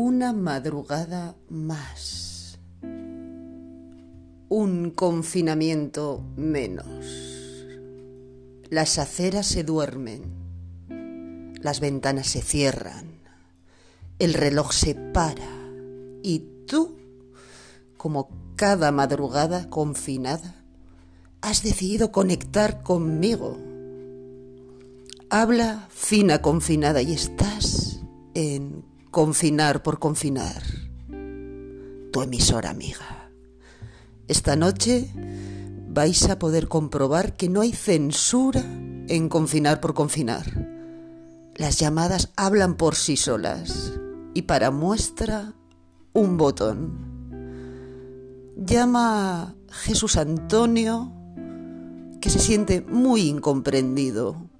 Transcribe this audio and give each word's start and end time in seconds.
Una 0.00 0.32
madrugada 0.32 1.34
más. 1.48 2.60
Un 4.48 4.92
confinamiento 4.94 6.22
menos. 6.36 7.66
Las 8.70 9.00
aceras 9.00 9.48
se 9.48 9.64
duermen. 9.64 11.56
Las 11.60 11.80
ventanas 11.80 12.28
se 12.28 12.42
cierran. 12.42 13.06
El 14.20 14.34
reloj 14.34 14.72
se 14.72 14.94
para. 14.94 15.50
Y 16.22 16.44
tú, 16.68 16.96
como 17.96 18.28
cada 18.54 18.92
madrugada 18.92 19.68
confinada, 19.68 20.62
has 21.40 21.64
decidido 21.64 22.12
conectar 22.12 22.84
conmigo. 22.84 23.58
Habla 25.28 25.88
fina 25.90 26.40
confinada 26.40 27.02
y 27.02 27.14
estás 27.14 28.00
en 28.34 28.86
Confinar 29.10 29.82
por 29.82 29.98
Confinar, 29.98 30.62
tu 32.12 32.20
emisora 32.20 32.68
amiga. 32.68 33.30
Esta 34.28 34.54
noche 34.54 35.10
vais 35.88 36.28
a 36.28 36.38
poder 36.38 36.68
comprobar 36.68 37.34
que 37.34 37.48
no 37.48 37.62
hay 37.62 37.72
censura 37.72 38.60
en 39.08 39.30
Confinar 39.30 39.80
por 39.80 39.94
Confinar. 39.94 40.44
Las 41.56 41.78
llamadas 41.78 42.32
hablan 42.36 42.76
por 42.76 42.96
sí 42.96 43.16
solas 43.16 43.98
y 44.34 44.42
para 44.42 44.70
muestra 44.70 45.54
un 46.12 46.36
botón. 46.36 46.98
Llama 48.58 49.54
Jesús 49.70 50.18
Antonio 50.18 51.14
que 52.20 52.28
se 52.28 52.40
siente 52.40 52.82
muy 52.82 53.22
incomprendido. 53.22 54.50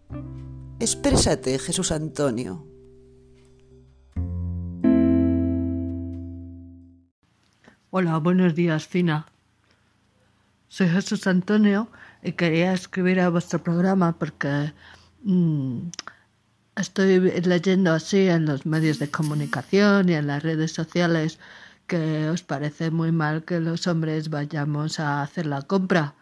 Exprésate, 0.81 1.59
Jesús 1.59 1.93
Antonio. 1.93 2.65
Hola, 7.91 8.19
buenos 8.19 8.55
días, 8.55 8.87
Fina. 8.87 9.25
Soy 10.69 10.91
Jesús 10.91 11.27
Antonio 11.27 11.89
y 12.23 12.33
quería 12.33 12.75
escribir 12.75 13.19
a 13.19 13.31
vuestro 13.31 13.63
programa 13.63 14.13
porque 14.19 14.75
mm, 15.23 15.89
estoy 16.77 17.19
leyendo 17.41 17.95
así 17.95 18.29
en 18.29 18.45
los 18.45 18.67
medios 18.67 18.99
de 18.99 19.11
comunicación 19.11 20.11
y 20.11 20.13
en 20.13 20.27
las 20.27 20.43
redes 20.43 20.73
sociales 20.73 21.39
que 21.87 22.29
os 22.29 22.43
parece 22.43 22.91
muy 22.91 23.11
mal 23.11 23.45
que 23.45 23.59
los 23.59 23.87
hombres 23.87 24.29
vayamos 24.29 25.01
a 25.01 25.23
hacer 25.23 25.47
la 25.47 25.63
compra 25.63 26.13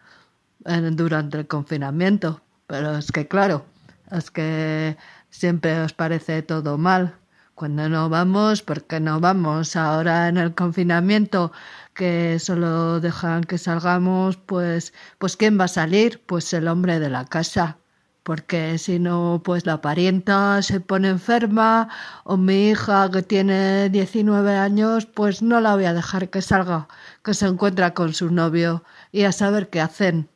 durante 0.93 1.39
el 1.39 1.47
confinamiento. 1.47 2.39
Pero 2.67 2.97
es 2.97 3.11
que 3.11 3.27
claro, 3.27 3.65
es 4.09 4.31
que 4.31 4.95
siempre 5.29 5.81
os 5.81 5.91
parece 5.91 6.43
todo 6.43 6.77
mal 6.77 7.17
cuando 7.57 7.89
no 7.89 8.07
vamos, 8.07 8.61
porque 8.61 8.99
no 8.99 9.19
vamos 9.19 9.75
ahora 9.75 10.27
en 10.27 10.37
el 10.37 10.53
confinamiento 10.53 11.51
que 11.95 12.37
solo 12.37 12.99
dejan 12.99 13.43
que 13.45 13.57
salgamos, 13.57 14.37
pues, 14.37 14.93
pues 15.17 15.37
quién 15.37 15.59
va 15.59 15.63
a 15.65 15.67
salir, 15.67 16.21
pues 16.27 16.53
el 16.53 16.67
hombre 16.67 16.99
de 16.99 17.09
la 17.09 17.25
casa, 17.25 17.79
porque 18.21 18.77
si 18.77 18.99
no, 18.99 19.41
pues 19.43 19.65
la 19.65 19.81
parienta 19.81 20.61
se 20.61 20.79
pone 20.81 21.09
enferma 21.09 21.89
o 22.25 22.37
mi 22.37 22.69
hija 22.69 23.09
que 23.09 23.23
tiene 23.23 23.89
19 23.89 24.55
años, 24.55 25.07
pues 25.07 25.41
no 25.41 25.59
la 25.59 25.73
voy 25.73 25.85
a 25.85 25.95
dejar 25.95 26.29
que 26.29 26.43
salga, 26.43 26.87
que 27.23 27.33
se 27.33 27.47
encuentra 27.47 27.95
con 27.95 28.13
su 28.13 28.29
novio 28.29 28.83
y 29.11 29.23
a 29.23 29.31
saber 29.31 29.69
qué 29.71 29.81
hacen. 29.81 30.29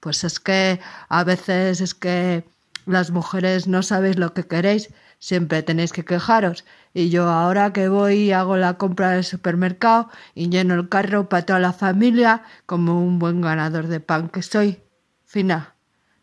Pues 0.00 0.22
es 0.22 0.38
que 0.38 0.80
a 1.08 1.24
veces 1.24 1.80
es 1.80 1.94
que 1.94 2.44
las 2.84 3.10
mujeres 3.10 3.66
no 3.68 3.82
sabéis 3.82 4.18
lo 4.18 4.34
que 4.34 4.46
queréis 4.46 4.90
siempre 5.18 5.62
tenéis 5.62 5.92
que 5.92 6.04
quejaros. 6.04 6.64
Y 6.94 7.10
yo 7.10 7.28
ahora 7.28 7.72
que 7.72 7.88
voy 7.88 8.14
y 8.14 8.32
hago 8.32 8.56
la 8.56 8.78
compra 8.78 9.10
del 9.10 9.24
supermercado 9.24 10.10
y 10.34 10.48
lleno 10.48 10.74
el 10.74 10.88
carro 10.88 11.28
para 11.28 11.44
toda 11.44 11.58
la 11.58 11.72
familia 11.72 12.42
como 12.66 13.02
un 13.02 13.18
buen 13.18 13.40
ganador 13.40 13.88
de 13.88 14.00
pan 14.00 14.28
que 14.28 14.42
soy. 14.42 14.80
Fina, 15.24 15.74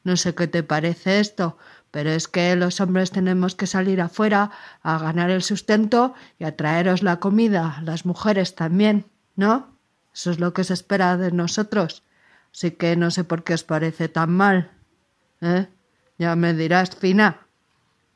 no 0.03 0.17
sé 0.17 0.33
qué 0.33 0.47
te 0.47 0.63
parece 0.63 1.19
esto, 1.19 1.57
pero 1.91 2.09
es 2.09 2.27
que 2.27 2.55
los 2.55 2.81
hombres 2.81 3.11
tenemos 3.11 3.55
que 3.55 3.67
salir 3.67 4.01
afuera 4.01 4.51
a 4.81 4.97
ganar 4.97 5.29
el 5.29 5.43
sustento 5.43 6.13
y 6.39 6.45
a 6.45 6.55
traeros 6.55 7.03
la 7.03 7.19
comida, 7.19 7.79
las 7.83 8.05
mujeres 8.05 8.55
también, 8.55 9.05
¿no? 9.35 9.77
Eso 10.13 10.31
es 10.31 10.39
lo 10.39 10.53
que 10.53 10.63
se 10.63 10.73
espera 10.73 11.17
de 11.17 11.31
nosotros. 11.31 12.03
Así 12.53 12.71
que 12.71 12.95
no 12.95 13.11
sé 13.11 13.25
por 13.25 13.43
qué 13.43 13.53
os 13.53 13.65
parece 13.65 14.07
tan 14.07 14.31
mal. 14.31 14.71
¿Eh? 15.41 15.67
Ya 16.17 16.35
me 16.37 16.53
dirás, 16.53 16.95
Fina 16.95 17.44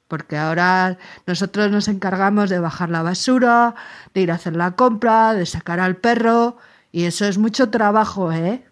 porque 0.10 0.38
ahora 0.38 0.98
nosotros 1.26 1.72
nos 1.72 1.88
encargamos 1.88 2.50
de 2.50 2.60
bajar 2.60 2.90
la 2.90 3.04
basura, 3.04 3.76
de 4.14 4.22
ir 4.22 4.32
a 4.32 4.36
hacer 4.36 4.56
la 4.56 4.72
compra, 4.72 5.34
de 5.34 5.46
sacar 5.46 5.80
al 5.80 5.96
perro, 5.96 6.58
y 6.92 7.06
eso 7.06 7.26
es 7.26 7.38
mucho 7.38 7.70
trabajo, 7.70 8.34
¿eh? 8.34 8.66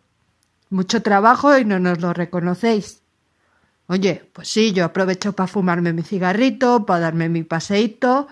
Mucho 0.70 1.02
trabajo 1.02 1.58
y 1.58 1.64
no 1.64 1.80
nos 1.80 2.02
lo 2.02 2.12
reconocéis. 2.12 3.04
Oye, 3.86 4.30
pues 4.34 4.50
sí, 4.50 4.74
yo 4.74 4.84
aprovecho 4.84 5.34
para 5.34 5.48
fumarme 5.48 5.94
mi 5.94 6.02
cigarrito, 6.02 6.86
para 6.86 7.02
darme 7.02 7.30
mi 7.30 7.44
paseíto, 7.44 8.28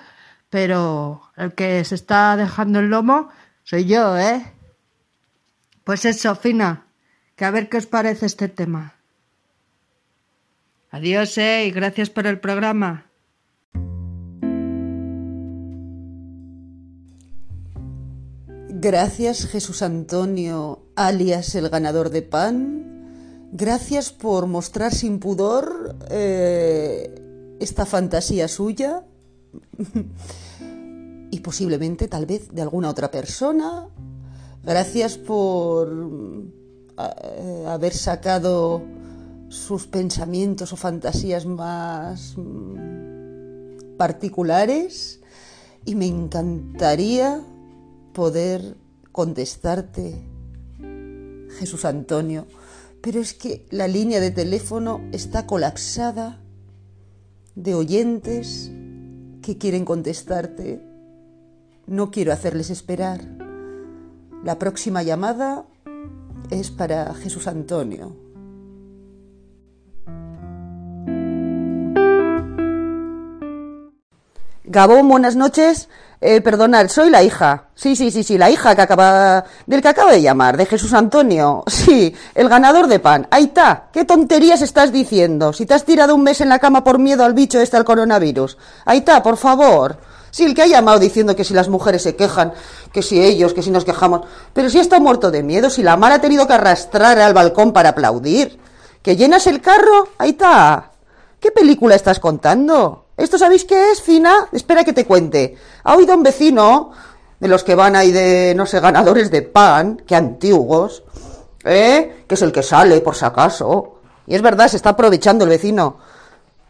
pero 0.49 1.21
el 1.37 1.53
que 1.53 1.85
se 1.85 1.95
está 1.95 2.35
dejando 2.35 2.79
el 2.79 2.89
lomo 2.89 3.29
soy 3.63 3.85
yo, 3.85 4.17
¿eh? 4.17 4.51
Pues 5.83 6.05
eso, 6.05 6.35
Fina, 6.35 6.85
que 7.35 7.45
a 7.45 7.51
ver 7.51 7.69
qué 7.69 7.77
os 7.77 7.85
parece 7.85 8.25
este 8.25 8.49
tema. 8.49 8.94
Adiós, 10.95 11.37
eh, 11.37 11.65
y 11.67 11.71
gracias 11.71 12.09
por 12.09 12.25
el 12.25 12.39
programa. 12.39 13.11
Gracias, 18.69 19.45
Jesús 19.45 19.81
Antonio, 19.81 20.87
alias 20.95 21.53
el 21.55 21.67
ganador 21.67 22.11
de 22.11 22.21
pan. 22.21 23.49
Gracias 23.51 24.13
por 24.13 24.47
mostrar 24.47 24.93
sin 24.93 25.19
pudor 25.19 25.97
eh, 26.09 27.13
esta 27.59 27.85
fantasía 27.85 28.47
suya 28.47 29.03
y 31.29 31.39
posiblemente 31.41 32.07
tal 32.07 32.25
vez 32.25 32.53
de 32.53 32.61
alguna 32.61 32.89
otra 32.89 33.11
persona. 33.11 33.89
Gracias 34.63 35.17
por 35.17 35.91
eh, 36.97 37.65
haber 37.67 37.93
sacado 37.93 38.81
sus 39.49 39.87
pensamientos 39.87 40.73
o 40.73 40.75
fantasías 40.75 41.45
más 41.45 42.35
mm, 42.37 43.95
particulares 43.97 45.21
y 45.85 45.95
me 45.95 46.07
encantaría 46.07 47.41
poder 48.13 48.75
contestarte, 49.11 50.15
Jesús 51.59 51.85
Antonio, 51.85 52.47
pero 53.01 53.21
es 53.21 53.33
que 53.33 53.65
la 53.69 53.87
línea 53.87 54.19
de 54.19 54.31
teléfono 54.31 55.01
está 55.11 55.45
colapsada 55.45 56.41
de 57.55 57.75
oyentes 57.75 58.71
que 59.41 59.57
quieren 59.57 59.85
contestarte. 59.85 60.81
No 61.85 62.09
quiero 62.09 62.33
hacerles 62.33 62.69
esperar. 62.69 63.21
La 64.43 64.57
próxima 64.57 65.03
llamada 65.03 65.65
es 66.49 66.71
para 66.71 67.13
Jesús 67.13 67.47
Antonio. 67.47 68.24
Gabón, 74.67 75.07
buenas 75.07 75.35
noches. 75.35 75.89
Eh, 76.21 76.41
perdonad, 76.41 76.87
soy 76.87 77.11
la 77.11 77.21
hija. 77.21 77.65
Sí, 77.75 77.95
sí, 77.95 78.09
sí, 78.09 78.23
sí, 78.23 78.35
la 78.35 78.49
hija 78.49 78.75
que 78.75 78.81
acaba, 78.81 79.45
del 79.67 79.81
que 79.81 79.87
acaba 79.89 80.11
de 80.11 80.23
llamar, 80.23 80.57
de 80.57 80.65
Jesús 80.65 80.93
Antonio. 80.93 81.63
Sí, 81.69 82.15
el 82.33 82.49
ganador 82.49 82.87
de 82.87 82.99
pan. 82.99 83.27
Ahí 83.29 83.43
está. 83.43 83.89
¿Qué 83.93 84.05
tonterías 84.05 84.63
estás 84.63 84.91
diciendo? 84.91 85.53
Si 85.53 85.67
te 85.67 85.75
has 85.75 85.85
tirado 85.85 86.15
un 86.15 86.23
mes 86.23 86.41
en 86.41 86.49
la 86.49 86.57
cama 86.57 86.83
por 86.83 86.97
miedo 86.97 87.23
al 87.23 87.35
bicho 87.35 87.59
este, 87.59 87.77
al 87.77 87.85
coronavirus. 87.85 88.57
Ahí 88.85 88.99
está, 88.99 89.21
por 89.21 89.37
favor. 89.37 89.97
Sí, 90.31 90.45
el 90.45 90.55
que 90.55 90.63
ha 90.63 90.67
llamado 90.67 90.97
diciendo 90.97 91.35
que 91.35 91.43
si 91.43 91.53
las 91.53 91.69
mujeres 91.69 92.01
se 92.01 92.15
quejan, 92.15 92.53
que 92.91 93.03
si 93.03 93.21
ellos, 93.21 93.53
que 93.53 93.61
si 93.61 93.69
nos 93.69 93.85
quejamos. 93.85 94.21
Pero 94.53 94.69
si 94.71 94.79
está 94.79 94.99
muerto 94.99 95.29
de 95.29 95.43
miedo, 95.43 95.69
si 95.69 95.83
la 95.83 95.95
mar 95.95 96.11
ha 96.11 96.21
tenido 96.21 96.47
que 96.47 96.53
arrastrar 96.53 97.19
al 97.19 97.35
balcón 97.35 97.71
para 97.71 97.89
aplaudir. 97.89 98.59
¿Que 99.03 99.15
llenas 99.15 99.45
el 99.45 99.61
carro? 99.61 100.09
Ahí 100.17 100.31
está. 100.31 100.91
¿Qué 101.39 101.51
película 101.51 101.93
estás 101.93 102.19
contando? 102.19 103.04
¿Esto 103.17 103.37
sabéis 103.37 103.63
qué 103.65 103.91
es, 103.91 104.01
Fina? 104.01 104.49
Espera 104.51 104.83
que 104.83 104.93
te 104.93 105.05
cuente. 105.05 105.57
Ha 105.83 105.95
oído 105.95 106.15
un 106.15 106.23
vecino, 106.23 106.91
de 107.39 107.47
los 107.47 107.63
que 107.63 107.75
van 107.75 107.95
ahí 107.95 108.11
de, 108.11 108.53
no 108.55 108.65
sé, 108.65 108.79
ganadores 108.79 109.31
de 109.31 109.41
pan, 109.41 110.01
que 110.05 110.15
antiguos, 110.15 111.03
¿eh? 111.63 112.25
Que 112.27 112.35
es 112.35 112.41
el 112.41 112.51
que 112.51 112.63
sale, 112.63 113.01
por 113.01 113.15
si 113.15 113.25
acaso. 113.25 113.99
Y 114.27 114.35
es 114.35 114.41
verdad, 114.41 114.67
se 114.67 114.77
está 114.77 114.91
aprovechando 114.91 115.43
el 115.43 115.49
vecino. 115.49 115.97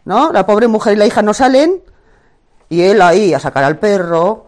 ¿No? 0.04 0.32
La 0.32 0.46
pobre 0.46 0.68
mujer 0.68 0.94
y 0.94 0.96
la 0.96 1.06
hija 1.06 1.22
no 1.22 1.34
salen, 1.34 1.82
y 2.68 2.82
él 2.82 3.02
ahí 3.02 3.34
a 3.34 3.40
sacar 3.40 3.64
al 3.64 3.78
perro 3.78 4.46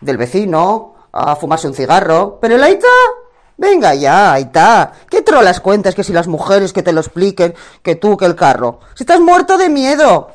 del 0.00 0.16
vecino, 0.16 0.94
a 1.12 1.34
fumarse 1.34 1.66
un 1.66 1.74
cigarro. 1.74 2.38
Pero 2.40 2.54
el 2.54 2.62
Aita, 2.62 2.86
venga 3.56 3.94
ya, 3.94 4.34
Aita, 4.34 4.92
¿qué 5.10 5.22
trolas 5.22 5.60
cuentas 5.60 5.94
que 5.94 6.04
si 6.04 6.12
las 6.12 6.28
mujeres 6.28 6.72
que 6.72 6.84
te 6.84 6.92
lo 6.92 7.00
expliquen, 7.00 7.54
que 7.82 7.96
tú, 7.96 8.16
que 8.16 8.26
el 8.26 8.36
carro? 8.36 8.78
Si 8.94 9.02
estás 9.02 9.20
muerto 9.20 9.58
de 9.58 9.68
miedo. 9.68 10.28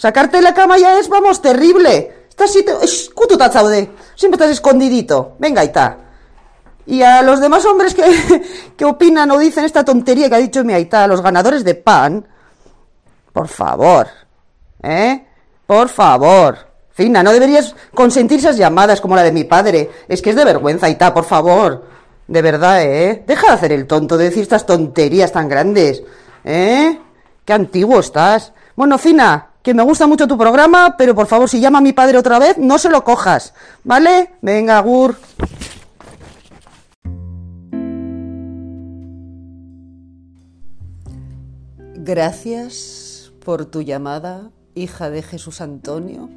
Sacarte 0.00 0.38
de 0.38 0.42
la 0.42 0.54
cama 0.54 0.78
ya 0.78 0.98
es, 0.98 1.10
vamos, 1.10 1.42
terrible. 1.42 2.24
Estás 2.30 2.54
si 2.54 2.64
escuto 2.80 3.36
zaude. 3.36 3.90
Siempre 4.14 4.36
estás 4.36 4.50
escondidito. 4.52 5.36
Venga, 5.38 5.60
Aita. 5.60 5.98
Y 6.86 7.02
a 7.02 7.20
los 7.20 7.38
demás 7.38 7.66
hombres 7.66 7.92
que, 7.92 8.72
que 8.78 8.86
opinan 8.86 9.30
o 9.30 9.38
dicen 9.38 9.66
esta 9.66 9.84
tontería 9.84 10.30
que 10.30 10.36
ha 10.36 10.38
dicho 10.38 10.64
mi 10.64 10.72
Aita, 10.72 11.06
los 11.06 11.20
ganadores 11.20 11.64
de 11.64 11.74
pan, 11.74 12.26
por 13.34 13.46
favor, 13.48 14.08
¿eh? 14.82 15.26
Por 15.66 15.90
favor. 15.90 16.56
Fina, 16.92 17.22
no 17.22 17.30
deberías 17.34 17.74
consentir 17.94 18.38
esas 18.38 18.56
llamadas 18.56 19.02
como 19.02 19.16
la 19.16 19.22
de 19.22 19.32
mi 19.32 19.44
padre. 19.44 19.90
Es 20.08 20.22
que 20.22 20.30
es 20.30 20.36
de 20.36 20.46
vergüenza, 20.46 20.86
Aita, 20.86 21.12
por 21.12 21.24
favor. 21.24 21.84
De 22.26 22.40
verdad, 22.40 22.82
¿eh? 22.82 23.22
Deja 23.26 23.48
de 23.48 23.52
hacer 23.52 23.72
el 23.72 23.86
tonto, 23.86 24.16
de 24.16 24.24
decir 24.24 24.44
estas 24.44 24.64
tonterías 24.64 25.30
tan 25.30 25.46
grandes. 25.46 26.02
¿Eh? 26.42 26.98
Qué 27.44 27.52
antiguo 27.52 28.00
estás. 28.00 28.54
Bueno, 28.74 28.96
Fina, 28.96 29.49
que 29.62 29.74
me 29.74 29.82
gusta 29.82 30.06
mucho 30.06 30.26
tu 30.26 30.38
programa, 30.38 30.96
pero 30.96 31.14
por 31.14 31.26
favor, 31.26 31.48
si 31.48 31.60
llama 31.60 31.78
a 31.78 31.82
mi 31.82 31.92
padre 31.92 32.18
otra 32.18 32.38
vez, 32.38 32.56
no 32.58 32.78
se 32.78 32.90
lo 32.90 33.04
cojas. 33.04 33.54
¿Vale? 33.84 34.32
Venga, 34.40 34.80
Gur. 34.80 35.16
Gracias 41.94 43.32
por 43.44 43.66
tu 43.66 43.82
llamada, 43.82 44.50
hija 44.74 45.10
de 45.10 45.22
Jesús 45.22 45.60
Antonio. 45.60 46.30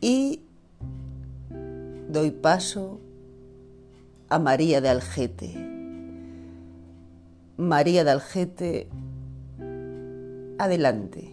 Y 0.00 0.42
doy 2.08 2.30
paso 2.30 3.00
a 4.28 4.38
María 4.38 4.80
de 4.82 4.90
Algete. 4.90 5.54
María 7.56 8.04
de 8.04 8.10
Algete, 8.10 8.88
adelante. 10.58 11.30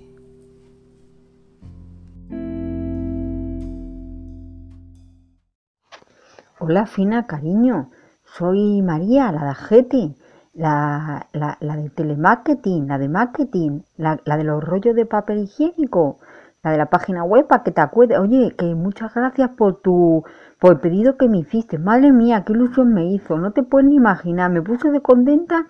Hola, 6.59 6.85
Fina, 6.85 7.25
cariño. 7.25 7.89
Soy 8.23 8.81
María, 8.81 9.31
la 9.31 9.41
de 9.43 9.49
Algete, 9.49 10.15
la, 10.53 11.27
la, 11.33 11.57
la 11.59 11.75
de 11.75 11.89
telemarketing, 11.89 12.87
la 12.87 12.97
de 12.97 13.09
marketing, 13.09 13.81
la, 13.97 14.19
la 14.25 14.37
de 14.37 14.43
los 14.43 14.63
rollos 14.63 14.95
de 14.95 15.05
papel 15.05 15.39
higiénico, 15.39 16.19
la 16.63 16.71
de 16.71 16.77
la 16.77 16.87
página 16.87 17.23
web 17.23 17.47
para 17.47 17.63
que 17.63 17.71
te 17.71 17.81
acuerdes. 17.81 18.19
Oye, 18.19 18.53
que 18.57 18.65
muchas 18.75 19.13
gracias 19.13 19.49
por 19.51 19.81
tu 19.81 20.23
por 20.59 20.73
el 20.73 20.79
pedido 20.79 21.17
que 21.17 21.27
me 21.27 21.39
hiciste. 21.39 21.79
Madre 21.79 22.11
mía, 22.11 22.43
qué 22.45 22.53
ilusión 22.53 22.93
me 22.93 23.05
hizo. 23.05 23.37
No 23.37 23.51
te 23.51 23.63
puedes 23.63 23.89
ni 23.89 23.95
imaginar. 23.95 24.51
Me 24.51 24.61
puse 24.61 24.91
de 24.91 25.01
contenta. 25.01 25.65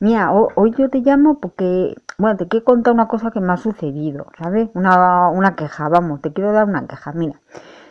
Mira, 0.00 0.32
hoy 0.32 0.72
yo 0.78 0.88
te 0.88 1.00
llamo 1.00 1.40
porque, 1.40 1.94
bueno, 2.16 2.38
te 2.38 2.48
quiero 2.48 2.64
contar 2.64 2.94
una 2.94 3.06
cosa 3.06 3.30
que 3.30 3.40
me 3.40 3.52
ha 3.52 3.58
sucedido, 3.58 4.28
¿sabes? 4.38 4.70
Una, 4.72 5.28
una 5.28 5.56
queja, 5.56 5.90
vamos, 5.90 6.22
te 6.22 6.32
quiero 6.32 6.52
dar 6.52 6.64
una 6.66 6.86
queja. 6.86 7.12
Mira, 7.12 7.38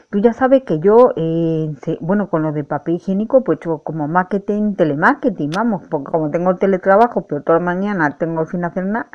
tú 0.10 0.18
ya 0.18 0.34
sabes 0.34 0.64
que 0.64 0.80
yo, 0.80 1.14
eh, 1.16 1.72
bueno, 2.02 2.30
con 2.32 2.42
lo 2.42 2.52
de 2.52 2.64
papel 2.64 2.96
higiénico, 2.96 3.44
pues 3.44 3.60
yo 3.64 3.84
como 3.84 4.08
marketing, 4.08 4.74
telemarketing, 4.74 5.52
vamos, 5.52 5.84
porque 5.88 6.12
como 6.12 6.32
tengo 6.32 6.56
teletrabajo, 6.56 7.28
pero 7.28 7.44
toda 7.44 7.60
la 7.60 7.66
mañana 7.66 8.18
tengo 8.18 8.44
sin 8.48 8.66
hacer 8.66 8.88
nada, 8.88 9.10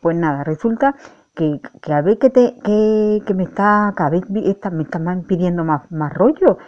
pues 0.00 0.16
nada, 0.16 0.44
resulta 0.44 0.94
que, 1.34 1.60
que 1.80 1.92
a 1.92 2.02
ver 2.02 2.18
que, 2.18 2.30
te, 2.30 2.54
que, 2.62 3.22
que 3.26 3.34
me 3.34 3.44
está, 3.44 3.92
cada 3.96 4.10
vez 4.10 4.22
está, 4.44 4.70
me 4.70 4.82
están 4.82 5.22
pidiendo 5.24 5.64
más, 5.64 5.90
más 5.90 6.12
rollo. 6.12 6.58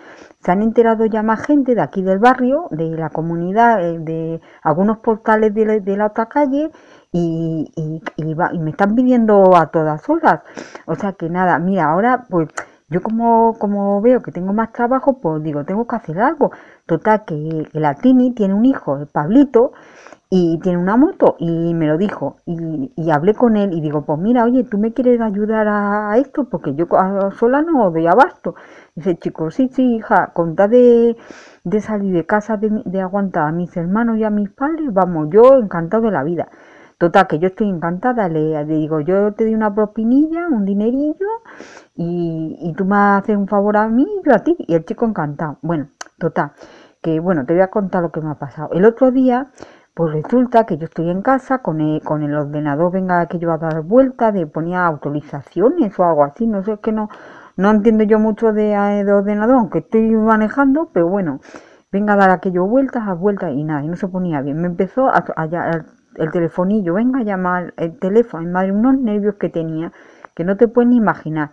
Se 0.40 0.52
han 0.52 0.62
enterado 0.62 1.06
ya 1.06 1.22
más 1.22 1.44
gente 1.46 1.74
de 1.74 1.82
aquí 1.82 2.02
del 2.02 2.18
barrio, 2.18 2.68
de 2.70 2.90
la 2.90 3.10
comunidad, 3.10 3.82
eh, 3.82 3.98
de 3.98 4.40
algunos 4.62 4.98
portales 4.98 5.54
de 5.54 5.64
la, 5.66 5.78
de 5.80 5.96
la 5.96 6.06
otra 6.06 6.26
calle 6.26 6.70
y, 7.12 7.70
y, 7.76 8.02
y, 8.16 8.58
me 8.58 8.70
están 8.70 8.94
pidiendo 8.94 9.56
a 9.56 9.66
todas 9.68 10.08
horas. 10.08 10.40
O 10.86 10.94
sea 10.94 11.12
que 11.12 11.28
nada, 11.30 11.58
mira, 11.58 11.84
ahora 11.90 12.24
pues 12.28 12.48
yo 12.88 13.02
como, 13.02 13.56
como 13.58 14.00
veo 14.02 14.22
que 14.22 14.32
tengo 14.32 14.52
más 14.52 14.72
trabajo, 14.72 15.18
pues 15.20 15.42
digo, 15.42 15.64
tengo 15.64 15.86
que 15.86 15.96
hacer 15.96 16.20
algo. 16.20 16.52
Total, 16.86 17.24
que, 17.24 17.68
que 17.72 17.80
la 17.80 17.94
Tini 17.94 18.34
tiene 18.34 18.54
un 18.54 18.64
hijo, 18.66 18.98
el 18.98 19.06
Pablito, 19.06 19.72
y 20.36 20.58
tiene 20.58 20.78
una 20.78 20.96
moto 20.96 21.36
y 21.38 21.74
me 21.74 21.86
lo 21.86 21.96
dijo 21.96 22.38
y, 22.44 22.90
hablé 23.12 23.34
con 23.34 23.56
él 23.56 23.72
y 23.72 23.80
digo 23.80 24.04
pues 24.04 24.18
mira 24.18 24.42
oye 24.42 24.64
tú 24.64 24.78
me 24.78 24.92
quieres 24.92 25.20
ayudar 25.20 25.68
a, 25.68 26.18
esto 26.18 26.48
porque 26.48 26.74
yo 26.74 26.86
sola 27.38 27.62
no 27.62 27.88
doy 27.92 28.08
abasto. 28.08 28.56
Dice 28.96 29.16
chico 29.16 29.52
sí 29.52 29.70
sí 29.72 29.94
hija 29.94 30.32
con 30.34 30.56
de, 30.56 31.16
de 31.62 31.80
salir 31.80 32.12
de 32.12 32.26
casa 32.26 32.56
de, 32.56 32.82
de, 32.84 33.00
aguantar 33.00 33.46
a 33.46 33.52
mis 33.52 33.76
hermanos 33.76 34.18
y 34.18 34.24
a 34.24 34.30
mis 34.30 34.50
padres 34.50 34.92
vamos 34.92 35.28
yo 35.30 35.56
encantado 35.56 36.02
de 36.06 36.10
la 36.10 36.24
vida. 36.24 36.48
Total 36.98 37.28
que 37.28 37.38
yo 37.38 37.46
estoy 37.48 37.68
encantada 37.68 38.28
le, 38.28 38.64
le 38.64 38.74
digo 38.74 38.98
yo 38.98 39.34
te 39.34 39.44
doy 39.44 39.54
una 39.54 39.72
propinilla 39.72 40.48
un 40.48 40.64
dinerillo 40.64 41.28
y, 41.94 42.58
y 42.60 42.72
tú 42.72 42.84
me 42.84 42.96
haces 42.96 43.36
un 43.36 43.46
favor 43.46 43.76
a 43.76 43.86
mí 43.88 44.02
y 44.02 44.28
yo 44.28 44.34
a 44.34 44.40
ti. 44.40 44.56
Y 44.58 44.74
el 44.74 44.84
chico 44.84 45.06
encantado. 45.06 45.58
Bueno 45.62 45.90
total 46.18 46.50
que 47.02 47.20
bueno 47.20 47.44
te 47.46 47.52
voy 47.52 47.62
a 47.62 47.68
contar 47.68 48.02
lo 48.02 48.10
que 48.10 48.20
me 48.20 48.30
ha 48.30 48.34
pasado. 48.34 48.70
El 48.72 48.84
otro 48.84 49.12
día 49.12 49.52
pues 49.94 50.12
resulta 50.12 50.66
que 50.66 50.76
yo 50.76 50.86
estoy 50.86 51.10
en 51.10 51.22
casa 51.22 51.58
con 51.58 51.80
el, 51.80 52.02
con 52.02 52.22
el 52.22 52.34
ordenador, 52.34 52.92
venga 52.92 53.26
que 53.26 53.38
yo 53.38 53.52
a 53.52 53.58
dar 53.58 53.82
vuelta, 53.82 54.32
de 54.32 54.46
ponía 54.46 54.86
autorizaciones 54.86 55.98
o 55.98 56.04
algo 56.04 56.24
así, 56.24 56.46
no 56.46 56.64
sé, 56.64 56.72
es 56.74 56.80
que 56.80 56.92
no, 56.92 57.08
no 57.56 57.70
entiendo 57.70 58.04
yo 58.04 58.18
mucho 58.18 58.52
de, 58.52 58.76
de 59.04 59.12
ordenador, 59.12 59.56
aunque 59.56 59.78
estoy 59.78 60.10
manejando, 60.10 60.90
pero 60.92 61.08
bueno, 61.08 61.40
venga 61.92 62.14
a 62.14 62.16
dar 62.16 62.30
aquello 62.30 62.66
vueltas, 62.66 63.06
a 63.06 63.14
vueltas 63.14 63.52
y 63.52 63.62
nada, 63.62 63.84
y 63.84 63.88
no 63.88 63.96
se 63.96 64.08
ponía 64.08 64.40
bien. 64.42 64.60
Me 64.60 64.66
empezó 64.66 65.06
a, 65.08 65.24
a, 65.36 65.44
a 65.44 65.84
el 66.16 66.30
telefonillo, 66.30 66.94
venga 66.94 67.20
a 67.20 67.22
llamar 67.22 67.74
el 67.76 67.98
teléfono, 67.98 68.48
madre, 68.50 68.72
unos 68.72 68.98
nervios 68.98 69.36
que 69.36 69.48
tenía, 69.48 69.92
que 70.34 70.44
no 70.44 70.56
te 70.56 70.68
puedes 70.68 70.88
ni 70.90 70.96
imaginar. 70.96 71.50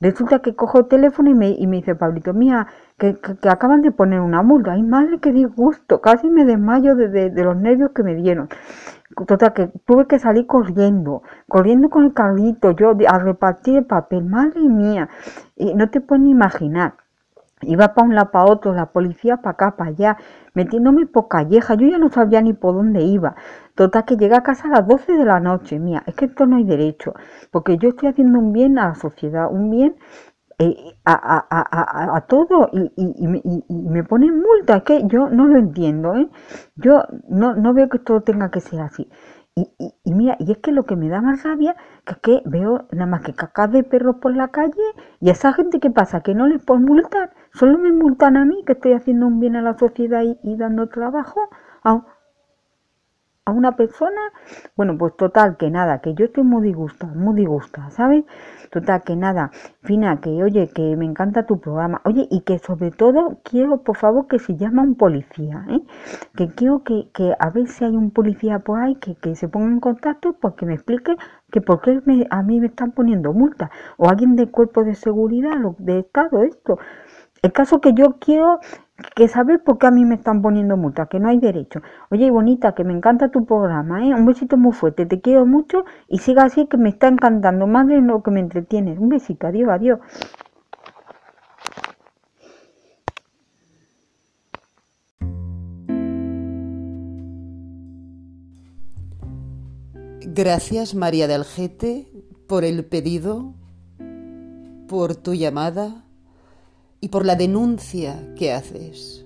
Resulta 0.00 0.38
que 0.40 0.54
cojo 0.54 0.78
el 0.78 0.86
teléfono 0.86 1.28
y 1.28 1.34
me, 1.34 1.50
y 1.50 1.66
me 1.66 1.78
dice 1.78 1.96
Pablito, 1.96 2.32
mía, 2.32 2.68
que, 2.98 3.18
que, 3.18 3.48
acaban 3.48 3.82
de 3.82 3.90
poner 3.90 4.20
una 4.20 4.42
multa. 4.42 4.72
Ay, 4.72 4.82
madre, 4.82 5.18
qué 5.20 5.32
disgusto. 5.32 6.00
Casi 6.00 6.30
me 6.30 6.44
desmayo 6.44 6.94
de, 6.94 7.08
de, 7.08 7.30
de, 7.30 7.44
los 7.44 7.56
nervios 7.56 7.90
que 7.90 8.04
me 8.04 8.14
dieron. 8.14 8.48
Total, 9.26 9.52
que 9.52 9.68
tuve 9.86 10.06
que 10.06 10.20
salir 10.20 10.46
corriendo, 10.46 11.22
corriendo 11.48 11.90
con 11.90 12.04
el 12.04 12.12
carrito, 12.12 12.70
yo 12.72 12.96
a 13.08 13.18
repartir 13.18 13.78
el 13.78 13.86
papel. 13.86 14.24
Madre 14.24 14.60
mía, 14.60 15.08
y 15.56 15.74
no 15.74 15.90
te 15.90 16.00
puedes 16.00 16.22
ni 16.22 16.30
imaginar. 16.30 16.94
Iba 17.62 17.94
para 17.94 18.06
un 18.06 18.14
lado, 18.14 18.30
para 18.30 18.44
otro, 18.46 18.74
la 18.74 18.86
policía 18.86 19.38
para 19.38 19.50
acá, 19.52 19.76
para 19.76 19.90
allá, 19.90 20.16
metiéndome 20.54 21.06
por 21.06 21.28
calleja. 21.28 21.74
Yo 21.74 21.88
ya 21.88 21.98
no 21.98 22.08
sabía 22.10 22.40
ni 22.40 22.52
por 22.52 22.74
dónde 22.74 23.02
iba. 23.02 23.34
Total, 23.74 24.04
que 24.04 24.16
llegué 24.16 24.34
a 24.36 24.42
casa 24.42 24.68
a 24.68 24.70
las 24.70 24.86
12 24.88 25.12
de 25.12 25.24
la 25.24 25.40
noche. 25.40 25.78
Mía, 25.78 26.02
es 26.06 26.14
que 26.14 26.26
esto 26.26 26.46
no 26.46 26.56
hay 26.56 26.64
derecho, 26.64 27.14
porque 27.50 27.78
yo 27.78 27.90
estoy 27.90 28.08
haciendo 28.08 28.38
un 28.38 28.52
bien 28.52 28.78
a 28.78 28.88
la 28.88 28.94
sociedad, 28.94 29.48
un 29.50 29.70
bien 29.70 29.96
eh, 30.60 30.96
a, 31.04 31.12
a, 31.14 31.46
a, 31.50 32.16
a, 32.16 32.20
todo 32.22 32.68
y, 32.72 32.90
y, 32.96 33.28
me 33.68 34.02
ponen 34.02 34.40
multa, 34.40 34.80
que 34.80 35.02
yo 35.06 35.28
no 35.28 35.46
lo 35.46 35.56
entiendo, 35.56 36.16
¿eh? 36.16 36.28
Yo 36.74 37.04
no, 37.28 37.54
no 37.54 37.74
veo 37.74 37.88
que 37.88 38.00
todo 38.00 38.22
tenga 38.22 38.50
que 38.50 38.60
ser 38.60 38.80
así. 38.80 39.08
Y, 39.54 39.70
y, 39.78 39.94
y, 40.04 40.14
mira, 40.14 40.36
y 40.40 40.50
es 40.50 40.58
que 40.58 40.72
lo 40.72 40.84
que 40.84 40.96
me 40.96 41.08
da 41.08 41.20
más 41.20 41.44
rabia 41.44 41.76
que 42.04 42.12
es 42.12 42.18
que 42.18 42.42
veo 42.44 42.88
nada 42.90 43.06
más 43.06 43.20
que 43.22 43.34
cacas 43.34 43.70
de 43.70 43.84
perros 43.84 44.16
por 44.20 44.34
la 44.36 44.48
calle 44.48 44.82
y 45.20 45.28
a 45.28 45.32
esa 45.32 45.52
gente 45.52 45.78
que 45.80 45.90
pasa, 45.90 46.22
que 46.22 46.34
no 46.34 46.48
les 46.48 46.64
puedo 46.64 46.80
multar, 46.80 47.30
solo 47.52 47.78
me 47.78 47.92
multan 47.92 48.36
a 48.36 48.44
mí 48.44 48.62
que 48.66 48.72
estoy 48.72 48.92
haciendo 48.92 49.26
un 49.26 49.40
bien 49.40 49.56
a 49.56 49.62
la 49.62 49.78
sociedad 49.78 50.22
y, 50.42 50.56
dando 50.56 50.88
trabajo 50.88 51.40
a, 51.82 52.04
a 53.44 53.50
una 53.50 53.76
persona, 53.76 54.20
bueno, 54.76 54.98
pues 54.98 55.16
total, 55.16 55.56
que 55.56 55.70
nada, 55.70 56.00
que 56.00 56.14
yo 56.14 56.26
estoy 56.26 56.44
muy 56.44 56.62
disgustada, 56.62 57.14
muy 57.14 57.34
disgustada, 57.34 57.90
¿sabes? 57.90 58.24
Total, 58.70 59.02
que 59.02 59.16
nada, 59.16 59.50
Fina, 59.82 60.20
que 60.20 60.28
oye, 60.42 60.68
que 60.68 60.96
me 60.96 61.06
encanta 61.06 61.46
tu 61.46 61.58
programa, 61.58 62.02
oye, 62.04 62.28
y 62.30 62.42
que 62.42 62.58
sobre 62.58 62.90
todo 62.90 63.38
quiero, 63.44 63.82
por 63.82 63.96
favor, 63.96 64.26
que 64.26 64.38
se 64.38 64.56
llama 64.56 64.82
un 64.82 64.96
policía, 64.96 65.64
¿eh? 65.70 65.80
Que 66.36 66.48
quiero 66.48 66.84
que, 66.84 67.08
que 67.14 67.34
a 67.38 67.48
ver 67.48 67.68
si 67.68 67.84
hay 67.86 67.96
un 67.96 68.10
policía 68.10 68.58
por 68.58 68.80
ahí 68.80 68.96
que, 68.96 69.14
que 69.14 69.34
se 69.34 69.48
ponga 69.48 69.68
en 69.68 69.80
contacto 69.80 70.34
porque 70.38 70.66
me 70.66 70.74
explique 70.74 71.16
que 71.50 71.62
por 71.62 71.80
qué 71.80 72.02
me, 72.04 72.26
a 72.28 72.42
mí 72.42 72.60
me 72.60 72.66
están 72.66 72.92
poniendo 72.92 73.32
multas, 73.32 73.70
o 73.96 74.10
alguien 74.10 74.36
del 74.36 74.50
cuerpo 74.50 74.84
de 74.84 74.94
seguridad, 74.94 75.56
de 75.78 76.00
Estado, 76.00 76.42
esto. 76.42 76.78
El 77.42 77.52
caso 77.52 77.80
que 77.80 77.94
yo 77.94 78.16
quiero 78.18 78.60
que 79.14 79.28
saber 79.28 79.62
por 79.62 79.78
qué 79.78 79.86
a 79.86 79.90
mí 79.90 80.04
me 80.04 80.16
están 80.16 80.42
poniendo 80.42 80.76
multa, 80.76 81.06
que 81.06 81.20
no 81.20 81.28
hay 81.28 81.38
derecho. 81.38 81.80
Oye, 82.10 82.30
bonita, 82.30 82.74
que 82.74 82.84
me 82.84 82.92
encanta 82.92 83.30
tu 83.30 83.44
programa, 83.44 84.04
¿eh? 84.04 84.12
Un 84.12 84.26
besito 84.26 84.56
muy 84.56 84.72
fuerte, 84.72 85.06
te 85.06 85.20
quiero 85.20 85.46
mucho 85.46 85.84
y 86.08 86.18
siga 86.18 86.44
así 86.44 86.66
que 86.66 86.76
me 86.76 86.88
está 86.88 87.06
encantando 87.08 87.66
de 87.84 88.00
lo 88.00 88.22
que 88.22 88.30
me 88.32 88.40
entretienes. 88.40 88.98
Un 88.98 89.08
besito, 89.08 89.46
adiós, 89.46 89.70
adiós. 89.70 90.00
Gracias, 100.20 100.94
María 100.94 101.26
de 101.26 101.34
Algete, 101.34 102.06
por 102.48 102.64
el 102.64 102.84
pedido, 102.84 103.54
por 104.88 105.16
tu 105.16 105.34
llamada 105.34 106.07
y 107.00 107.08
por 107.08 107.24
la 107.24 107.36
denuncia 107.36 108.34
que 108.34 108.52
haces. 108.52 109.24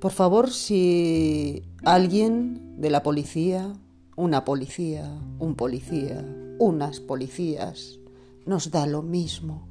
Por 0.00 0.12
favor, 0.12 0.50
si 0.50 1.62
alguien 1.84 2.80
de 2.80 2.90
la 2.90 3.02
policía, 3.02 3.72
una 4.16 4.44
policía, 4.44 5.10
un 5.38 5.54
policía, 5.54 6.24
unas 6.58 7.00
policías, 7.00 7.98
nos 8.46 8.70
da 8.70 8.86
lo 8.86 9.02
mismo. 9.02 9.68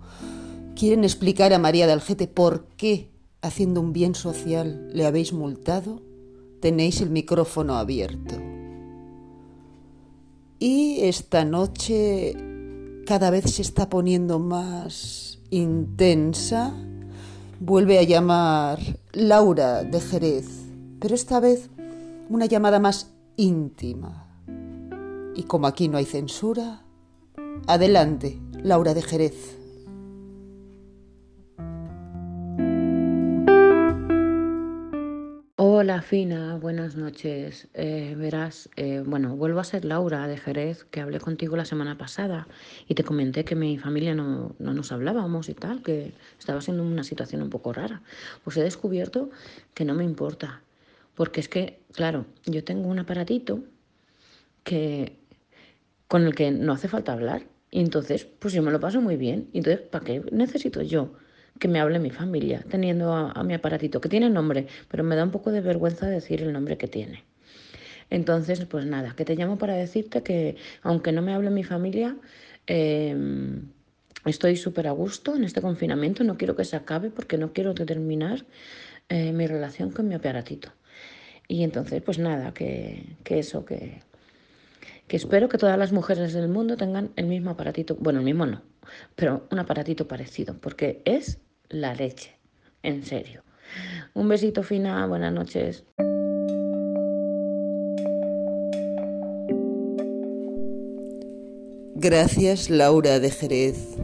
¿Quieren 0.75 1.03
explicar 1.03 1.53
a 1.53 1.59
María 1.59 1.85
de 1.85 1.93
Algete 1.93 2.27
por 2.27 2.67
qué, 2.77 3.11
haciendo 3.41 3.79
un 3.81 3.93
bien 3.93 4.15
social, 4.15 4.89
le 4.93 5.05
habéis 5.05 5.33
multado? 5.33 6.01
Tenéis 6.61 7.01
el 7.01 7.09
micrófono 7.09 7.75
abierto. 7.75 8.35
Y 10.59 11.01
esta 11.01 11.45
noche 11.45 12.35
cada 13.05 13.29
vez 13.29 13.55
se 13.55 13.61
está 13.61 13.89
poniendo 13.89 14.39
más 14.39 15.39
intensa. 15.49 16.73
Vuelve 17.65 17.97
a 17.97 18.03
llamar 18.03 18.77
Laura 19.13 19.85
de 19.85 20.01
Jerez, 20.01 20.65
pero 20.99 21.15
esta 21.15 21.39
vez 21.39 21.69
una 22.27 22.45
llamada 22.45 22.77
más 22.77 23.13
íntima. 23.37 24.27
Y 25.33 25.43
como 25.43 25.67
aquí 25.67 25.87
no 25.87 25.97
hay 25.97 26.03
censura, 26.03 26.83
adelante, 27.65 28.37
Laura 28.61 28.93
de 28.93 29.01
Jerez. 29.01 29.57
Hola 35.93 36.57
buenas 36.59 36.95
noches. 36.95 37.67
Eh, 37.75 38.15
verás, 38.17 38.67
eh, 38.77 39.03
bueno, 39.05 39.35
vuelvo 39.35 39.59
a 39.59 39.63
ser 39.63 39.85
Laura 39.85 40.27
de 40.27 40.37
Jerez, 40.37 40.85
que 40.85 41.01
hablé 41.01 41.19
contigo 41.19 41.55
la 41.55 41.65
semana 41.65 41.99
pasada 41.99 42.47
y 42.87 42.95
te 42.95 43.03
comenté 43.03 43.45
que 43.45 43.53
mi 43.53 43.77
familia 43.77 44.15
no, 44.15 44.55
no 44.57 44.73
nos 44.73 44.91
hablábamos 44.91 45.49
y 45.49 45.53
tal, 45.53 45.83
que 45.83 46.11
estaba 46.39 46.61
siendo 46.61 46.81
una 46.81 47.03
situación 47.03 47.43
un 47.43 47.51
poco 47.51 47.73
rara. 47.73 48.01
Pues 48.43 48.57
he 48.57 48.63
descubierto 48.63 49.29
que 49.75 49.85
no 49.85 49.93
me 49.93 50.03
importa, 50.03 50.63
porque 51.13 51.41
es 51.41 51.47
que, 51.47 51.79
claro, 51.91 52.25
yo 52.47 52.63
tengo 52.63 52.87
un 52.89 52.97
aparatito 52.97 53.63
que 54.63 55.19
con 56.07 56.25
el 56.25 56.33
que 56.33 56.49
no 56.49 56.73
hace 56.73 56.87
falta 56.87 57.13
hablar. 57.13 57.43
Y 57.69 57.81
entonces, 57.81 58.25
pues 58.25 58.51
yo 58.55 58.63
me 58.63 58.71
lo 58.71 58.79
paso 58.79 58.99
muy 58.99 59.15
bien. 59.15 59.47
Entonces, 59.53 59.85
¿para 59.87 60.05
qué 60.05 60.23
necesito 60.31 60.81
yo 60.81 61.13
que 61.59 61.67
me 61.67 61.79
hable 61.79 61.99
mi 61.99 62.09
familia, 62.09 62.63
teniendo 62.69 63.13
a, 63.13 63.43
mi 63.43 63.53
aparatito, 63.53 64.01
que 64.01 64.09
tiene 64.09 64.29
nombre, 64.29 64.67
pero 64.89 65.03
me 65.03 65.15
da 65.15 65.23
un 65.23 65.31
poco 65.31 65.51
de 65.51 65.61
vergüenza 65.61 66.07
decir 66.07 66.41
el 66.41 66.51
nombre 66.51 66.77
que 66.77 66.87
tiene. 66.87 67.23
Entonces, 68.09 68.65
pues 68.65 68.85
nada, 68.85 69.13
que 69.15 69.25
te 69.25 69.35
llamo 69.35 69.57
para 69.57 69.75
decirte 69.75 70.23
que 70.23 70.55
aunque 70.81 71.11
no 71.11 71.21
me 71.21 71.33
hable 71.33 71.49
mi 71.49 71.63
familia, 71.63 72.15
em, 72.67 73.69
estoy 74.25 74.55
súper 74.57 74.87
a 74.87 74.91
gusto 74.91 75.35
en 75.35 75.43
este 75.43 75.61
confinamiento, 75.61 76.23
no 76.23 76.37
quiero 76.37 76.55
que 76.55 76.65
se 76.65 76.75
acabe 76.75 77.09
porque 77.09 77.37
no 77.37 77.53
quiero 77.53 77.73
terminar 77.73 78.45
eh, 79.09 79.31
mi 79.31 79.47
relación 79.47 79.91
con 79.91 80.07
mi 80.07 80.15
aparatito. 80.15 80.69
Y 81.47 81.63
entonces, 81.63 82.01
pues 82.01 82.19
nada, 82.19 82.53
que, 82.53 83.17
que 83.23 83.39
eso, 83.39 83.65
que, 83.65 84.01
que 85.07 85.17
espero 85.17 85.49
que 85.49 85.57
todas 85.57 85.77
las 85.77 85.91
mujeres 85.91 86.33
del 86.33 86.47
mundo 86.47 86.77
tengan 86.77 87.11
el 87.15 87.27
mismo 87.27 87.51
aparatito, 87.51 87.95
bueno, 87.95 88.19
el 88.19 88.25
mismo 88.25 88.45
no, 88.45 88.61
pero 89.15 89.47
un 89.51 89.59
aparatito 89.59 90.07
parecido, 90.07 90.55
porque 90.59 91.01
es 91.05 91.39
la 91.69 91.93
leche, 91.93 92.37
en 92.81 93.03
serio. 93.03 93.43
Un 94.13 94.27
besito 94.27 94.63
fina, 94.63 95.05
buenas 95.07 95.33
noches. 95.33 95.85
Gracias 101.95 102.69
Laura 102.69 103.19
de 103.19 103.31
Jerez 103.31 103.97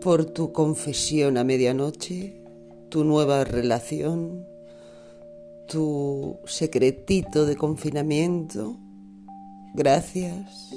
por 0.00 0.24
tu 0.24 0.52
confesión 0.52 1.36
a 1.36 1.44
medianoche, 1.44 2.42
tu 2.88 3.04
nueva 3.04 3.44
relación, 3.44 4.46
tu 5.66 6.38
secretito 6.46 7.44
de 7.44 7.56
confinamiento. 7.56 8.78
Gracias. 9.74 10.70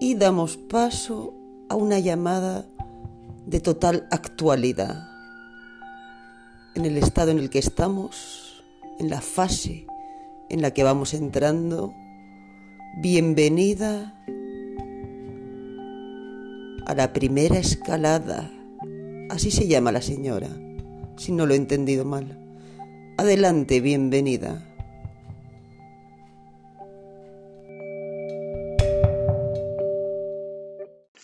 Y 0.00 0.16
damos 0.16 0.58
paso 0.58 1.34
a 1.70 1.76
una 1.76 1.98
llamada 1.98 2.66
de 3.46 3.60
total 3.60 4.06
actualidad. 4.10 5.08
En 6.74 6.84
el 6.84 6.96
estado 6.96 7.30
en 7.30 7.38
el 7.38 7.50
que 7.50 7.58
estamos, 7.58 8.64
en 8.98 9.10
la 9.10 9.20
fase 9.20 9.86
en 10.50 10.62
la 10.62 10.72
que 10.72 10.84
vamos 10.84 11.14
entrando, 11.14 11.94
bienvenida 12.98 14.14
a 16.86 16.94
la 16.94 17.12
primera 17.12 17.58
escalada. 17.58 18.50
Así 19.30 19.50
se 19.50 19.66
llama 19.66 19.92
la 19.92 20.02
señora, 20.02 20.48
si 21.16 21.32
no 21.32 21.46
lo 21.46 21.54
he 21.54 21.56
entendido 21.56 22.04
mal. 22.04 22.38
Adelante, 23.16 23.80
bienvenida. 23.80 24.70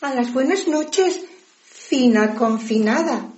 A 0.00 0.14
las 0.14 0.32
buenas 0.32 0.66
noches, 0.66 1.20
fina 1.90 2.36
confinada. 2.36 3.32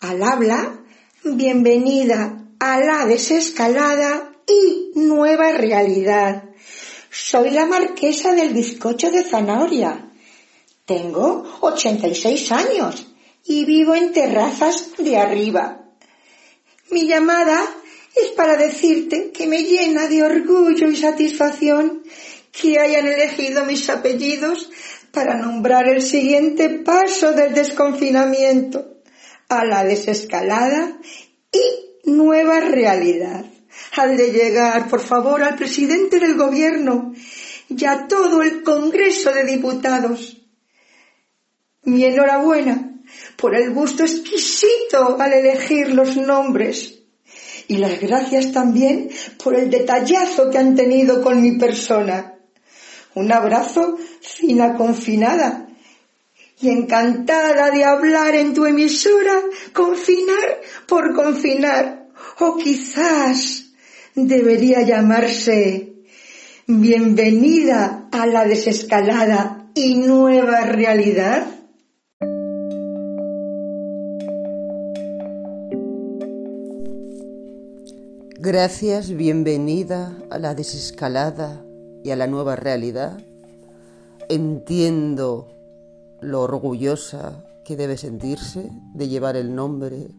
Al 0.00 0.20
habla, 0.24 0.80
bienvenida 1.22 2.44
a 2.58 2.80
la 2.80 3.06
desescalada 3.06 4.32
y 4.48 4.98
nueva 4.98 5.52
realidad. 5.52 6.42
Soy 7.08 7.50
la 7.50 7.66
marquesa 7.66 8.34
del 8.34 8.52
bizcocho 8.52 9.12
de 9.12 9.22
zanahoria. 9.22 10.10
Tengo 10.84 11.44
86 11.60 12.50
años 12.50 13.06
y 13.44 13.64
vivo 13.64 13.94
en 13.94 14.12
terrazas 14.12 14.90
de 14.98 15.16
arriba. 15.16 15.84
Mi 16.90 17.06
llamada 17.06 17.64
es 18.16 18.30
para 18.32 18.56
decirte 18.56 19.30
que 19.30 19.46
me 19.46 19.62
llena 19.62 20.08
de 20.08 20.24
orgullo 20.24 20.90
y 20.90 20.96
satisfacción 20.96 22.02
que 22.50 22.80
hayan 22.80 23.06
elegido 23.06 23.64
mis 23.64 23.88
apellidos 23.88 24.68
para 25.14 25.36
nombrar 25.36 25.88
el 25.88 26.02
siguiente 26.02 26.68
paso 26.68 27.32
del 27.32 27.54
desconfinamiento 27.54 28.98
a 29.48 29.64
la 29.64 29.84
desescalada 29.84 30.98
y 31.52 32.10
nueva 32.10 32.60
realidad. 32.60 33.44
Al 33.96 34.16
de 34.16 34.32
llegar, 34.32 34.88
por 34.88 35.00
favor, 35.00 35.42
al 35.42 35.56
presidente 35.56 36.18
del 36.18 36.36
gobierno 36.36 37.14
y 37.68 37.84
a 37.84 38.06
todo 38.08 38.42
el 38.42 38.62
Congreso 38.62 39.32
de 39.32 39.44
Diputados. 39.44 40.40
Mi 41.84 42.04
enhorabuena 42.04 42.90
por 43.36 43.54
el 43.54 43.72
gusto 43.72 44.02
exquisito 44.02 45.20
al 45.20 45.32
elegir 45.32 45.92
los 45.92 46.16
nombres 46.16 47.00
y 47.68 47.78
las 47.78 48.00
gracias 48.00 48.52
también 48.52 49.10
por 49.42 49.54
el 49.54 49.70
detallazo 49.70 50.50
que 50.50 50.58
han 50.58 50.74
tenido 50.74 51.22
con 51.22 51.40
mi 51.40 51.58
persona. 51.58 52.33
Un 53.14 53.32
abrazo 53.32 53.96
fina 54.20 54.76
confinada 54.76 55.68
y 56.60 56.68
encantada 56.68 57.70
de 57.70 57.84
hablar 57.84 58.34
en 58.34 58.54
tu 58.54 58.66
emisora, 58.66 59.40
confinar 59.72 60.60
por 60.86 61.14
confinar, 61.14 62.08
o 62.40 62.56
quizás 62.56 63.66
debería 64.14 64.82
llamarse 64.82 65.94
Bienvenida 66.66 68.08
a 68.10 68.26
la 68.26 68.46
desescalada 68.46 69.70
y 69.74 69.96
nueva 69.96 70.62
realidad. 70.62 71.46
Gracias, 78.38 79.14
bienvenida 79.14 80.16
a 80.30 80.38
la 80.38 80.54
desescalada 80.54 81.63
y 82.04 82.10
a 82.10 82.16
la 82.16 82.28
nueva 82.28 82.54
realidad, 82.54 83.18
entiendo 84.28 85.48
lo 86.20 86.42
orgullosa 86.42 87.42
que 87.64 87.76
debe 87.76 87.96
sentirse 87.96 88.70
de 88.92 89.08
llevar 89.08 89.36
el 89.36 89.54
nombre 89.54 90.10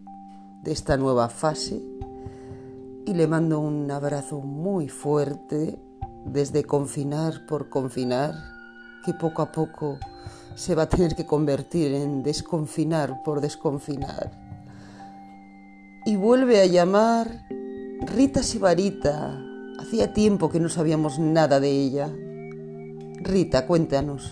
de 0.63 0.71
esta 0.71 0.97
nueva 0.97 1.29
fase 1.29 1.81
y 3.05 3.13
le 3.13 3.27
mando 3.27 3.59
un 3.59 3.89
abrazo 3.91 4.41
muy 4.41 4.89
fuerte 4.89 5.79
desde 6.25 6.63
confinar 6.63 7.45
por 7.45 7.69
confinar, 7.69 8.33
que 9.05 9.13
poco 9.13 9.43
a 9.43 9.51
poco 9.51 9.99
se 10.55 10.73
va 10.73 10.83
a 10.83 10.89
tener 10.89 11.15
que 11.15 11.27
convertir 11.27 11.93
en 11.93 12.23
desconfinar 12.23 13.21
por 13.23 13.41
desconfinar. 13.41 14.31
Y 16.03 16.15
vuelve 16.15 16.61
a 16.61 16.65
llamar 16.65 17.45
Rita 18.01 18.41
Sibarita, 18.41 19.39
Hacía 19.85 20.13
tiempo 20.13 20.49
que 20.49 20.59
no 20.59 20.67
sabíamos 20.67 21.19
nada 21.19 21.59
de 21.59 21.69
ella. 21.69 22.11
Rita, 23.21 23.67
cuéntanos. 23.67 24.31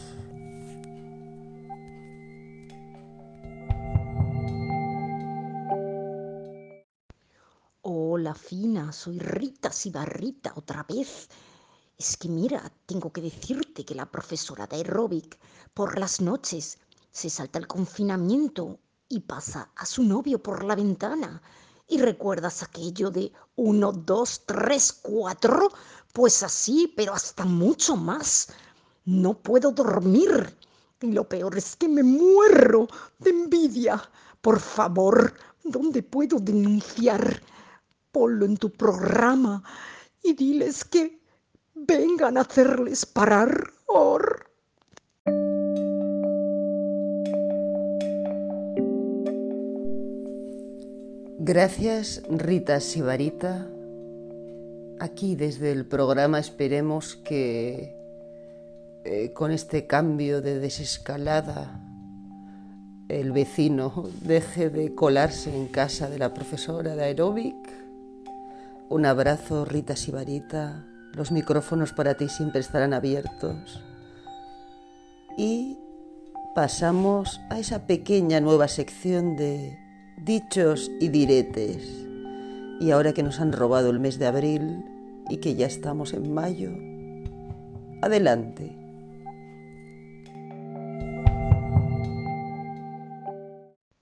Hola, 7.83 8.33
Fina, 8.33 8.91
soy 8.91 9.19
Rita 9.19 9.71
Sibarrita 9.71 10.53
otra 10.55 10.87
vez. 10.89 11.29
Es 11.99 12.17
que 12.17 12.29
mira, 12.29 12.71
tengo 12.87 13.13
que 13.13 13.21
decirte 13.21 13.85
que 13.85 13.93
la 13.93 14.09
profesora 14.09 14.65
de 14.65 14.77
aeróbic 14.77 15.37
por 15.75 15.99
las 15.99 16.19
noches 16.19 16.79
se 17.11 17.29
salta 17.29 17.59
el 17.59 17.67
confinamiento 17.67 18.79
y 19.07 19.19
pasa 19.19 19.69
a 19.75 19.85
su 19.85 20.01
novio 20.01 20.41
por 20.41 20.63
la 20.63 20.75
ventana 20.75 21.43
¿Y 21.87 21.99
recuerdas 21.99 22.63
aquello 22.63 23.11
de 23.11 23.31
uno, 23.55 23.91
dos, 23.91 24.45
tres, 24.45 24.91
cuatro? 24.91 25.69
Pues 26.13 26.41
así, 26.43 26.93
pero 26.95 27.13
hasta 27.13 27.45
mucho 27.45 27.95
más. 27.95 28.47
No 29.05 29.33
puedo 29.33 29.71
dormir. 29.71 30.57
Y 31.01 31.11
lo 31.11 31.27
peor 31.27 31.57
es 31.57 31.75
que 31.75 31.89
me 31.89 32.03
muero 32.03 32.87
de 33.19 33.31
envidia. 33.31 34.01
Por 34.41 34.59
favor, 34.59 35.33
¿dónde 35.63 36.01
puedo 36.03 36.39
denunciar? 36.39 37.41
Ponlo 38.11 38.45
en 38.45 38.57
tu 38.57 38.69
programa 38.71 39.61
y 40.21 40.33
diles 40.33 40.85
que 40.85 41.21
vengan 41.73 42.37
a 42.37 42.41
hacerles 42.41 43.05
parar. 43.05 43.73
Gracias, 51.45 52.23
Rita 52.29 52.79
Sibarita. 52.79 53.67
Aquí 55.01 55.35
desde 55.35 55.73
el 55.73 55.85
programa 55.85 56.39
esperemos 56.39 57.17
que 57.17 57.97
eh, 59.03 59.33
con 59.33 59.51
este 59.51 59.85
cambio 59.85 60.41
de 60.41 60.59
desescalada 60.59 61.81
el 63.09 63.33
vecino 63.33 64.09
deje 64.21 64.69
de 64.69 64.95
colarse 64.95 65.53
en 65.53 65.67
casa 65.67 66.09
de 66.09 66.17
la 66.17 66.33
profesora 66.33 66.95
de 66.95 67.03
aeróbic. 67.03 67.57
Un 68.87 69.05
abrazo, 69.05 69.65
Rita 69.65 69.97
Sibarita. 69.97 70.85
Los 71.11 71.33
micrófonos 71.33 71.91
para 71.91 72.15
ti 72.15 72.29
siempre 72.29 72.61
estarán 72.61 72.93
abiertos. 72.93 73.81
Y 75.37 75.77
pasamos 76.55 77.41
a 77.49 77.59
esa 77.59 77.85
pequeña 77.85 78.39
nueva 78.39 78.69
sección 78.69 79.35
de 79.35 79.82
dichos 80.23 80.89
y 81.01 81.09
diretes. 81.09 82.07
Y 82.79 82.91
ahora 82.91 83.13
que 83.13 83.23
nos 83.23 83.41
han 83.41 83.51
robado 83.51 83.89
el 83.89 83.99
mes 83.99 84.19
de 84.19 84.27
abril 84.27 84.85
y 85.29 85.37
que 85.37 85.55
ya 85.55 85.65
estamos 85.65 86.13
en 86.13 86.33
mayo, 86.33 86.71
adelante. 88.01 88.77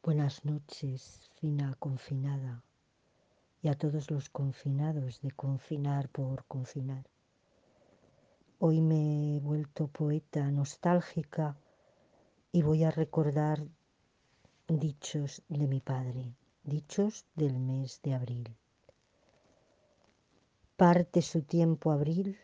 Buenas 0.04 0.46
noches, 0.46 1.32
fina 1.40 1.76
confinada, 1.80 2.64
y 3.64 3.70
a 3.70 3.74
todos 3.74 4.12
los 4.12 4.30
confinados 4.30 5.22
de 5.22 5.32
confinar 5.32 6.10
por 6.10 6.46
confinar. 6.46 7.08
Hoy 8.60 8.82
me 8.82 9.38
he 9.38 9.40
vuelto 9.40 9.88
poeta 9.88 10.52
nostálgica 10.52 11.58
y 12.52 12.62
voy 12.62 12.84
a 12.84 12.92
recordar 12.92 13.66
dichos 14.68 15.42
de 15.50 15.68
mi 15.68 15.80
padre, 15.80 16.34
dichos 16.64 17.26
del 17.36 17.60
mes 17.60 18.00
de 18.04 18.14
abril. 18.14 18.56
Parte 20.78 21.22
su 21.22 21.42
tiempo 21.42 21.92
abril 21.92 22.38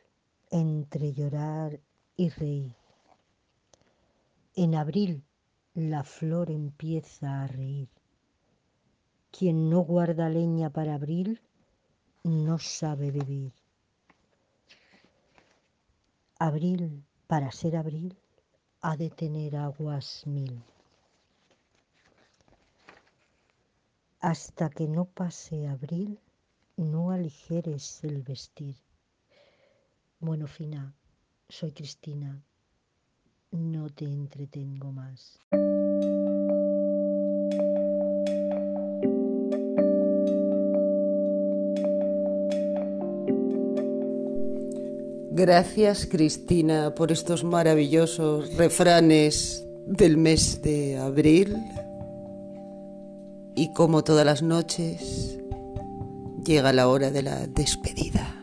entre 0.50 1.14
llorar 1.14 1.80
y 2.16 2.30
reír. 2.30 2.76
En 4.56 4.76
abril 4.76 5.24
la 5.74 6.04
flor 6.04 6.50
empieza 6.50 7.44
a 7.44 7.48
reír. 7.48 7.90
Quien 9.32 9.70
no 9.70 9.82
guarda 9.82 10.30
leña 10.30 10.70
para 10.72 10.96
abril 10.96 11.42
no 12.24 12.58
sabe 12.58 13.12
vivir. 13.12 13.54
Abril, 16.40 17.04
para 17.28 17.52
ser 17.52 17.76
abril, 17.76 18.18
ha 18.82 18.96
de 18.98 19.10
tener 19.10 19.56
aguas 19.56 20.24
mil. 20.26 20.64
Hasta 24.20 24.70
que 24.70 24.88
no 24.88 25.06
pase 25.06 25.68
abril, 25.68 26.20
no 26.76 27.12
aligeres 27.12 28.04
el 28.04 28.24
vestir. 28.24 28.76
Bueno, 30.20 30.48
Fina, 30.48 30.96
soy 31.48 31.72
Cristina. 31.72 32.44
No 33.52 33.90
te 33.90 34.06
entretengo 34.06 34.92
más. 34.92 35.40
Gracias 45.32 46.08
Cristina 46.08 46.96
por 46.96 47.12
estos 47.12 47.44
maravillosos 47.44 48.56
refranes 48.56 49.64
del 49.86 50.18
mes 50.18 50.64
de 50.64 50.98
abril. 50.98 51.56
Y 53.58 53.70
como 53.74 54.04
todas 54.04 54.24
las 54.24 54.44
noches, 54.44 55.40
llega 56.46 56.72
la 56.74 56.88
hora 56.88 57.10
de 57.10 57.24
la 57.24 57.48
despedida. 57.48 58.36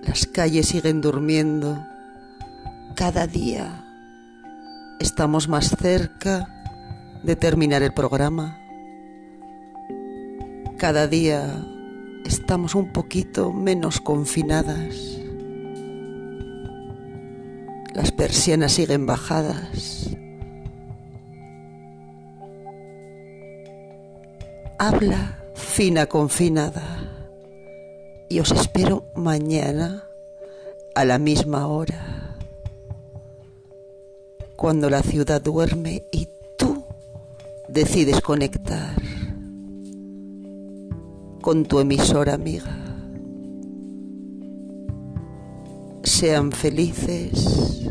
Las 0.00 0.26
calles 0.26 0.68
siguen 0.68 1.00
durmiendo. 1.00 1.84
Cada 2.94 3.26
día 3.26 3.84
estamos 5.00 5.48
más 5.48 5.70
cerca 5.76 6.46
de 7.24 7.34
terminar 7.34 7.82
el 7.82 7.92
programa. 7.92 8.56
Cada 10.78 11.08
día 11.08 11.66
estamos 12.24 12.76
un 12.76 12.92
poquito 12.92 13.52
menos 13.52 14.00
confinadas. 14.00 15.18
Las 17.92 18.12
persianas 18.12 18.70
siguen 18.70 19.04
bajadas. 19.04 20.16
Habla 24.78 25.38
fina 25.54 26.04
confinada 26.04 26.82
y 28.28 28.40
os 28.40 28.52
espero 28.52 29.06
mañana 29.14 30.04
a 30.94 31.06
la 31.06 31.18
misma 31.18 31.66
hora, 31.66 32.36
cuando 34.54 34.90
la 34.90 35.02
ciudad 35.02 35.40
duerme 35.40 36.04
y 36.12 36.28
tú 36.58 36.84
decides 37.68 38.20
conectar 38.20 38.94
con 41.40 41.64
tu 41.64 41.80
emisora 41.80 42.34
amiga. 42.34 42.76
Sean 46.02 46.52
felices 46.52 47.88